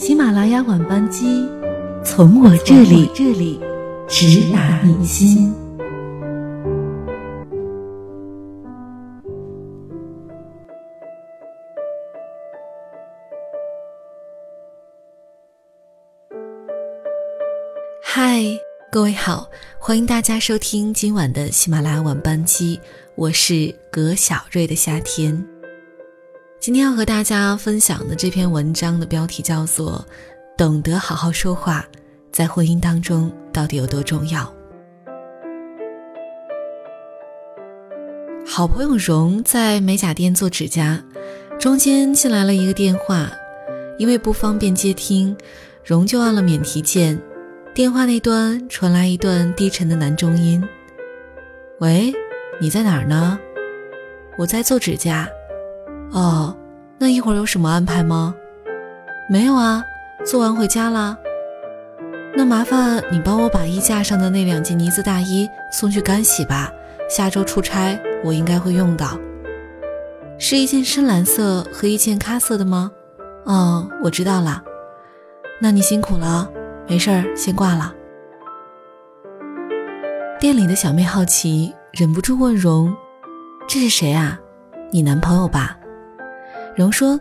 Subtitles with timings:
[0.00, 1.46] 喜马拉雅晚班机，
[2.02, 3.60] 从我这里这里
[4.08, 5.54] 直达你心。
[18.02, 18.42] 嗨，
[18.90, 22.80] 各位好，欢迎大家收听今晚的喜马拉雅晚班机，
[23.16, 25.59] 我是葛小瑞的夏天。
[26.60, 30.04] 今天要和大家分享的这篇文章的标题叫做
[30.58, 31.86] 《懂得好好说话，
[32.30, 34.42] 在婚姻当中到底有多重要》。
[38.46, 41.02] 好朋友荣在美甲店做指甲，
[41.58, 43.32] 中间进来了一个电话，
[43.96, 45.34] 因为不方便接听，
[45.82, 47.18] 荣就按了免提键。
[47.72, 50.62] 电话那端传来一段低沉的男中音
[51.80, 52.12] ：“喂，
[52.60, 53.38] 你在哪儿呢？
[54.36, 55.26] 我在做指甲。”
[56.12, 56.56] 哦，
[56.98, 58.34] 那一会儿有什么安排吗？
[59.28, 59.84] 没有啊，
[60.26, 61.16] 做完回家啦。
[62.36, 66.70] 那麻烦你帮我把衣架上的那两件呢子大衣送去干洗吧，
[67.08, 69.18] 下周出差我应该会用到。
[70.38, 72.90] 是一件深蓝色和一件咖色的吗？
[73.44, 74.62] 哦，我知道了。
[75.60, 76.50] 那你辛苦了，
[76.88, 77.94] 没事儿，先挂了。
[80.38, 82.94] 店里的小妹好奇，忍不住问荣
[83.68, 84.40] ：“这是谁啊？
[84.90, 85.76] 你男朋友吧？”
[86.80, 87.20] 荣说：“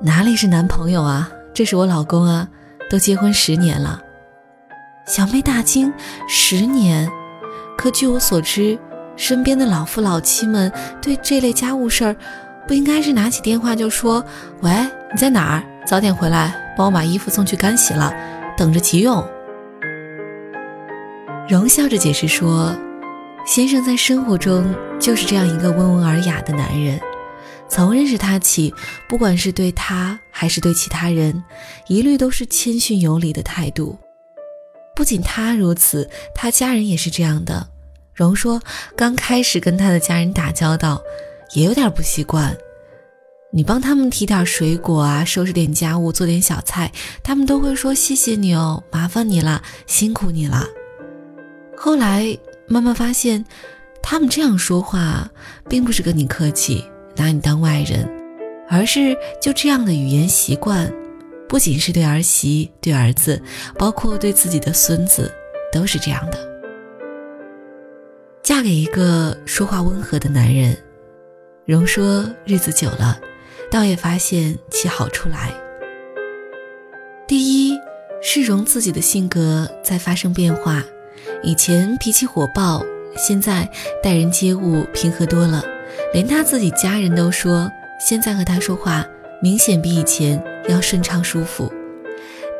[0.00, 2.48] 哪里是男朋友啊，这是我老公啊，
[2.88, 4.00] 都结婚十年了。”
[5.04, 5.92] 小妹大惊
[6.28, 7.10] ：“十年？
[7.76, 8.78] 可据我所知，
[9.16, 12.16] 身边的老夫老妻们对这类家务事儿，
[12.68, 14.24] 不应该是拿起电话就说
[14.62, 14.70] ：‘喂，
[15.12, 15.64] 你在哪儿？
[15.84, 18.14] 早点回来，帮我把衣服送去干洗了，
[18.56, 19.26] 等着急用。’”
[21.50, 22.72] 荣笑着解释说
[23.44, 27.00] ：“先生在生活中就是这样一个温文尔雅的男人。”
[27.72, 28.74] 从认识他起，
[29.08, 31.42] 不管是对他还是对其他人，
[31.86, 33.98] 一律都是谦逊有礼的态度。
[34.94, 37.66] 不仅他如此，他家人也是这样的。
[38.12, 38.60] 荣说，
[38.94, 41.00] 刚开始跟他的家人打交道，
[41.54, 42.54] 也有点不习惯。
[43.50, 46.92] 你帮他们提点水果啊，收拾点家务，做点小菜，
[47.24, 50.66] 他们都会说谢谢你哦，麻烦你了，辛苦你了。
[51.74, 52.36] 后来
[52.68, 53.46] 慢慢发现，
[54.02, 55.30] 他们这样说话，
[55.70, 56.84] 并不是跟你客气。
[57.16, 58.08] 拿你当外人，
[58.68, 60.92] 而是就这样的语言习惯，
[61.48, 63.40] 不仅是对儿媳、对儿子，
[63.78, 65.32] 包括对自己的孙子，
[65.72, 66.38] 都是这样的。
[68.42, 70.76] 嫁给一个说话温和的男人，
[71.64, 73.18] 荣说日子久了，
[73.70, 75.52] 倒也发现其好处来。
[77.28, 77.78] 第一
[78.20, 80.82] 是荣自己的性格在发生变化，
[81.42, 82.82] 以前脾气火爆，
[83.16, 83.70] 现在
[84.02, 85.62] 待人接物平和多了。
[86.12, 89.04] 连他自己家人都说，现在和他说话
[89.40, 91.72] 明显比以前要顺畅舒服。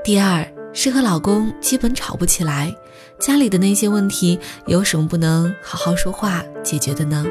[0.02, 2.74] 第二是和老公基本吵不起来，
[3.20, 7.26] 家里的那些问题有什么不能好好说话解决的呢？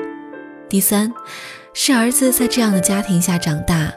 [0.70, 1.12] 第三
[1.74, 3.92] 是儿子在这样的家庭下长大，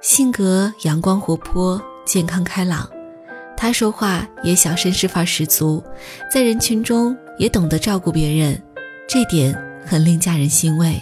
[0.00, 2.90] 性格阳光活泼、健康开朗，
[3.56, 5.82] 他说话也小绅士范十足，
[6.34, 8.60] 在人群中也懂得照顾别人，
[9.08, 9.56] 这点
[9.86, 11.00] 很令家人欣慰。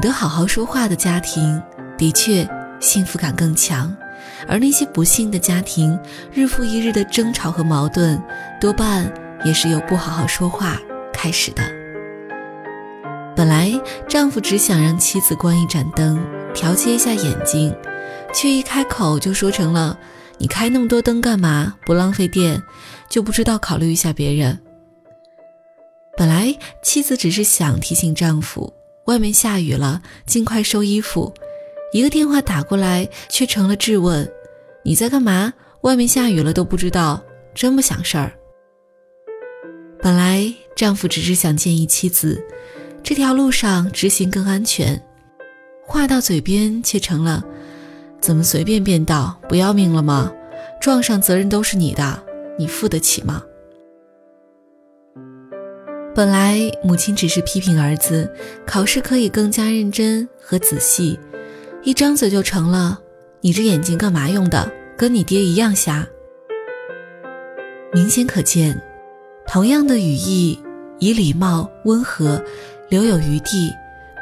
[0.00, 1.60] 得好好说话的家庭，
[1.98, 2.48] 的确
[2.80, 3.94] 幸福感更强；
[4.48, 5.98] 而那些不幸的家庭，
[6.32, 8.22] 日复一日的争吵和矛盾，
[8.60, 9.12] 多半
[9.44, 10.78] 也是由不好好说话
[11.12, 11.62] 开始的。
[13.36, 13.72] 本来
[14.08, 16.24] 丈夫只想让妻子关一盏灯，
[16.54, 17.74] 调节一下眼睛，
[18.32, 19.98] 却一开口就说成了
[20.38, 21.74] ：“你开那么多灯干嘛？
[21.84, 22.62] 不浪费电，
[23.08, 24.60] 就不知道考虑一下别人。”
[26.16, 28.72] 本来妻子只是想提醒丈夫。
[29.10, 31.34] 外面下雨了，尽快收衣服。
[31.92, 34.30] 一个电话打过来，却成了质问
[34.86, 35.52] ：“你在干嘛？
[35.80, 37.20] 外面下雨了都不知道，
[37.52, 38.32] 真不想事儿。”
[40.00, 42.40] 本来丈夫只是想建议妻子，
[43.02, 45.02] 这条路上直行更安全，
[45.84, 47.44] 话到嘴边却成了
[48.22, 49.36] ：“怎么随便变道？
[49.48, 50.32] 不要命了吗？
[50.80, 52.22] 撞上责任都是你的，
[52.56, 53.42] 你付得起吗？”
[56.14, 58.28] 本来母亲只是批评儿子
[58.66, 61.18] 考试可以更加认真和仔细，
[61.82, 62.98] 一张嘴就成了
[63.40, 64.70] “你这眼睛干嘛用的？
[64.96, 66.06] 跟你爹一样瞎。”
[67.94, 68.78] 明显可见，
[69.46, 70.58] 同样的语义，
[70.98, 72.42] 以礼貌、温和、
[72.88, 73.72] 留有余地、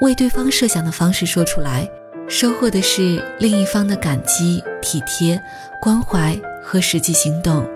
[0.02, 1.90] 为对方设想的方式说出来，
[2.28, 5.40] 收获的是另一方的感激、体贴、
[5.82, 7.66] 关怀和实际行动。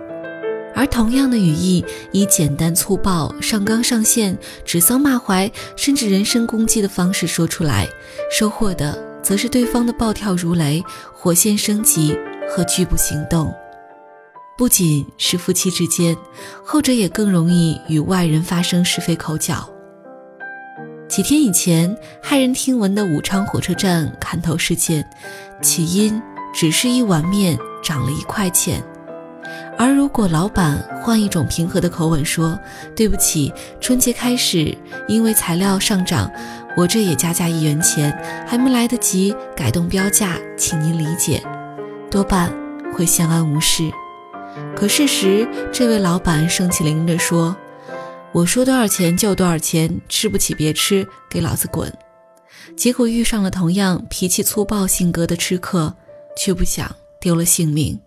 [0.75, 7.89] 而同样的语义，以简单粗暴、上纲上线、指桑骂槐，甚至人身攻击的方式说出来，
[8.37, 10.83] 收获的则是对方的暴跳如雷、
[11.13, 12.17] 火线升级
[12.49, 13.53] 和拒不行动。
[14.57, 16.17] 不仅是夫妻之间，
[16.65, 19.69] 后者也更容易与外人发生是非口角。
[21.09, 25.05] 几天以前，骇人听闻的武昌火车站砍头事件，
[25.63, 26.21] 起因
[26.55, 28.83] 只是一碗面涨了一块钱。
[29.79, 32.59] 而如果老板换一种平和的口吻说
[32.95, 34.77] ：“对不起，春节开始
[35.09, 36.31] 因为材料上涨，
[36.77, 38.13] 我这也加价一元钱，
[38.47, 41.43] 还没来得及改动标价，请您理解。”
[42.11, 42.53] 多半
[42.95, 43.91] 会相安无事。
[44.77, 47.57] 可事实，这位老板盛气凌人地说
[48.33, 51.93] ：“我说多少钱就多少钱，吃不起别吃，给老子滚！”
[52.77, 55.95] 结果遇上了同样脾气粗暴性格的吃客，
[56.37, 57.99] 却不想丢了性命。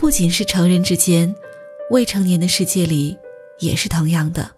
[0.00, 1.32] 不仅是成人之间，
[1.90, 3.14] 未成年的世界里
[3.58, 4.50] 也是同样的。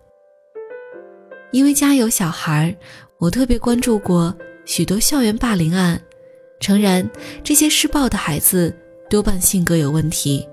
[1.51, 2.75] 因为家有小孩，
[3.19, 4.33] 我特别关注过
[4.65, 6.01] 许多校园霸凌案。
[6.61, 7.11] 诚然，
[7.43, 8.73] 这些施暴的孩子
[9.11, 10.49] 多半性格有问题，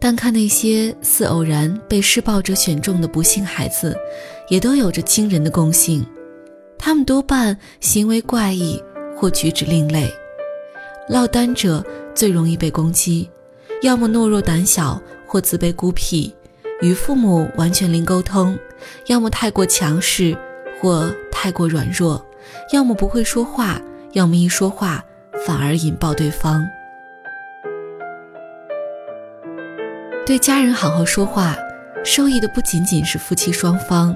[0.00, 3.96] 但看那些似偶然被施暴者选中的不幸孩子，
[4.48, 6.04] 也都有着惊人的共性。
[6.76, 8.82] 他们多半行为怪异
[9.16, 10.12] 或举止另类，
[11.08, 13.30] 落单者最容易被攻击。
[13.82, 16.34] 要么懦弱胆小或自卑孤僻，
[16.82, 18.54] 与父母完全零沟通；
[19.06, 20.36] 要么太过强势
[20.78, 22.22] 或太过软弱；
[22.72, 23.80] 要么不会说话，
[24.12, 25.02] 要么一说话
[25.46, 26.62] 反而引爆对方。
[30.26, 31.56] 对家人好好说话，
[32.04, 34.14] 受益的不仅仅是夫妻双方，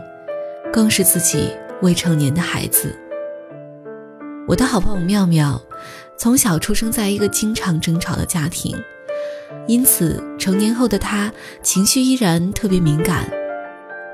[0.71, 1.51] 更是自己
[1.81, 2.95] 未成年的孩子。
[4.47, 5.61] 我的好朋友妙妙，
[6.19, 8.77] 从小出生在一个经常争吵的家庭。
[9.67, 13.31] 因此，成年后的他情绪依然特别敏感。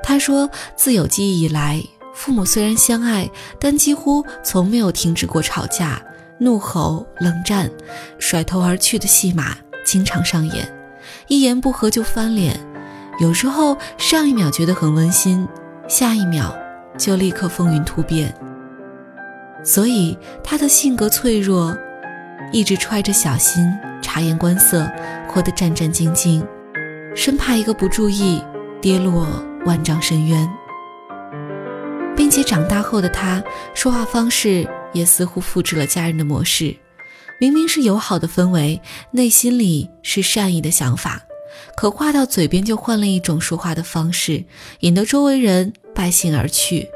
[0.03, 1.83] 他说，自有记忆以来，
[2.15, 6.01] 父母虽然相爱，但几乎从没有停止过吵架、
[6.39, 7.71] 怒吼、冷战、
[8.19, 10.73] 甩头而去的戏码经常上演，
[11.29, 12.59] 一言不合就翻脸。
[13.21, 15.47] 有时候上一秒觉得很温馨，
[15.87, 16.57] 下一秒
[16.97, 18.35] 就立刻风云突变。
[19.63, 21.77] 所以，他的性格脆弱，
[22.53, 23.65] 一直揣着小心。
[24.03, 24.91] 察言观色，
[25.29, 26.45] 活得战战兢兢，
[27.15, 28.43] 生怕一个不注意
[28.81, 29.27] 跌落
[29.65, 30.51] 万丈深渊。
[32.17, 33.43] 并且长大后的他，
[33.73, 36.75] 说话方式也似乎复制了家人的模式。
[37.39, 38.81] 明明是友好的氛围，
[39.13, 41.23] 内心里是善意的想法，
[41.77, 44.45] 可话到嘴边就换了一种说话的方式，
[44.81, 46.89] 引得周围人败兴而去。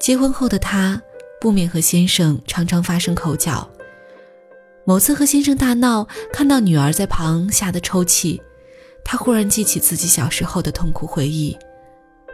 [0.00, 1.02] 结婚后的他，
[1.40, 3.68] 不免和先生常常发生口角。
[4.84, 8.42] 某次和先生大闹，看到女儿在旁吓得抽泣，
[9.04, 11.56] 他忽然记起自己小时候的痛苦回忆，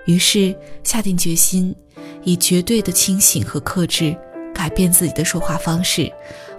[0.06, 1.76] 于是下定决心，
[2.24, 4.16] 以绝对的清醒和克制
[4.54, 6.10] 改变自己的说话方式，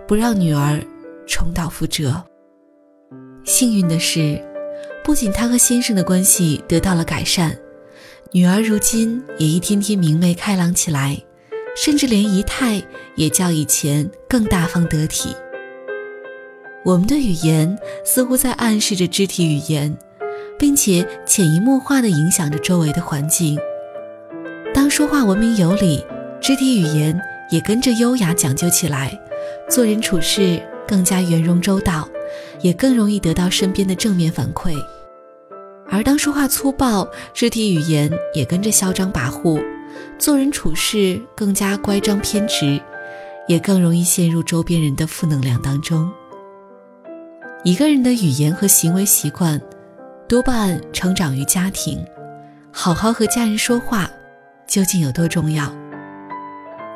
[0.07, 0.79] 不让女儿
[1.27, 2.23] 重蹈覆辙。
[3.43, 4.39] 幸运的是，
[5.03, 7.57] 不仅他和先生的关系得到了改善，
[8.31, 11.19] 女儿如今也一天天明媚开朗起来，
[11.75, 12.79] 甚至连仪态
[13.15, 15.35] 也较以前更大方得体。
[16.85, 19.95] 我们的语言似乎在暗示着肢体语言，
[20.57, 23.59] 并且潜移默化地影响着周围的环境。
[24.73, 26.03] 当说话文明有礼，
[26.39, 27.19] 肢体语言
[27.51, 29.19] 也跟着优雅讲究起来，
[29.69, 32.07] 做人处事更加圆融周到，
[32.61, 34.73] 也更容易得到身边的正面反馈。
[35.91, 39.61] 而当说话粗暴，肢体语言也跟着嚣张跋扈，
[40.17, 42.79] 做人处事更加乖张偏执，
[43.49, 46.09] 也更容易陷入周边人的负能量当中。
[47.65, 49.59] 一个人的语言和行为习惯，
[50.29, 52.01] 多半成长于家庭。
[52.71, 54.09] 好好和家人说话，
[54.65, 55.69] 究竟有多重要？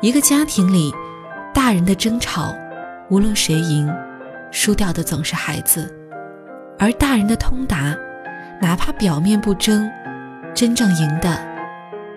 [0.00, 0.90] 一个家庭里，
[1.52, 2.54] 大人的争吵，
[3.10, 3.92] 无论谁赢，
[4.50, 5.82] 输掉的总是孩子；
[6.78, 7.94] 而大人的通达，
[8.58, 9.90] 哪怕表面不争，
[10.54, 11.38] 真正赢的，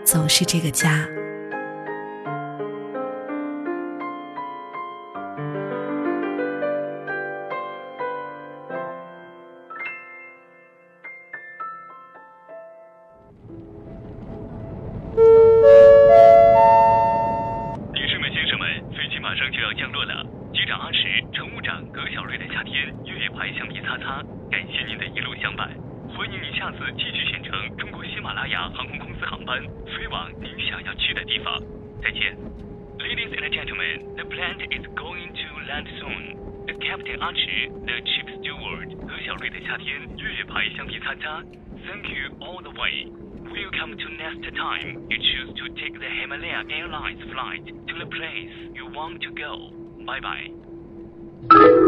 [0.05, 1.05] 总是这个家。
[19.27, 20.99] 马上就要降落了机长阿驰
[21.33, 25.67] 乘务长葛小瑞的夏天越野牌橡皮擦擦感谢您的一路相伴
[26.15, 31.61] 欢迎您下次继续选乘中国喜马拉雅航空公司航班飞往您想要去的地方
[32.01, 32.37] 再见
[32.99, 38.23] ladies and gentlemen the planet is going to land soon the captain 阿驰 the chief
[38.39, 41.43] steward 葛小瑞的夏天越野牌橡皮擦擦
[41.85, 45.07] thank you all the way Welcome to next time.
[45.09, 49.71] You choose to take the Himalaya Airlines flight to the place you want to go.
[50.05, 51.83] Bye bye.